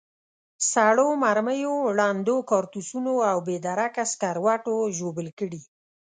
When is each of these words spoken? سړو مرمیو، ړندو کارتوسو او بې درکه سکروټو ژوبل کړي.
سړو 0.71 1.07
مرمیو، 1.23 1.75
ړندو 1.97 2.35
کارتوسو 2.51 3.13
او 3.31 3.37
بې 3.45 3.57
درکه 3.67 4.03
سکروټو 4.11 4.75
ژوبل 4.97 5.27
کړي. 5.39 5.61